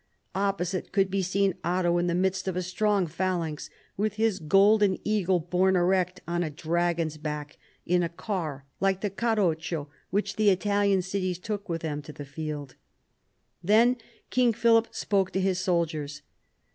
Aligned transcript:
Opposite 0.33 0.91
could 0.91 1.11
be 1.11 1.21
seen 1.21 1.53
Otto 1.63 1.99
in 1.99 2.07
the 2.07 2.15
midst 2.15 2.47
of 2.47 2.55
a 2.55 2.63
strong 2.63 3.05
phalanx, 3.05 3.69
with 3.97 4.13
his 4.13 4.39
golden 4.39 4.97
eagle 5.03 5.39
borne 5.39 5.75
erect 5.75 6.21
on 6.27 6.41
a 6.41 6.49
dragon's 6.49 7.17
back, 7.17 7.59
in 7.85 8.01
a 8.01 8.09
car 8.09 8.65
like 8.79 9.01
the 9.01 9.11
carroccio 9.11 9.89
which 10.09 10.37
the 10.37 10.49
Italian 10.49 11.03
cities 11.03 11.37
took 11.37 11.69
with 11.69 11.81
them 11.83 12.01
to 12.01 12.13
the 12.13 12.25
field. 12.25 12.73
Then 13.63 13.95
King 14.31 14.53
Philip 14.53 14.87
spoke 14.91 15.29
to 15.33 15.39
his 15.39 15.59
soldiers. 15.59 16.23